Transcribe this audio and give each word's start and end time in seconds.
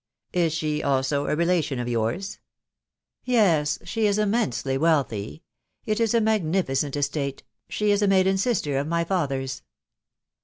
Is 0.33 0.51
she 0.51 0.81
also 0.81 1.27
a 1.27 1.35
relation 1.35 1.77
of 1.77 1.87
yours?"" 1.87 2.39
Yes, 3.23 3.77
she 3.83 4.07
is 4.07 4.17
immensely 4.17 4.75
wealthy 4.75 5.43
It 5.85 5.99
is 5.99 6.15
a 6.15 6.19
magnificent 6.21 6.95
estate. 6.95 7.43
She 7.69 7.91
is 7.91 8.01
a 8.01 8.07
maiden 8.07 8.39
sister 8.39 8.79
of 8.79 8.87
my 8.87 9.03
father's." 9.03 9.61